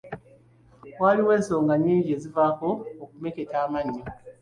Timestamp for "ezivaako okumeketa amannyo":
2.17-4.03